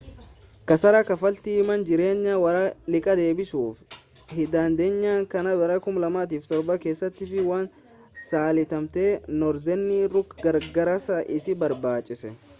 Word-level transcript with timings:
kasaara 0.69 1.01
kaffaltii 1.09 1.61
mana 1.69 1.85
jireenya 1.89 2.33
warra 2.43 2.61
liqaa 2.93 3.15
deebisuu 3.19 3.65
hindandeenyee 4.37 5.17
kan 5.33 5.49
bara 5.61 5.75
2007 5.91 6.77
keessaatiif 6.87 7.35
waan 7.51 7.69
saaxilamteef 8.29 9.29
noorzerni 9.43 10.01
rook 10.17 10.35
gargaarsa 10.49 11.21
isii 11.39 11.57
barbaachise. 11.65 12.35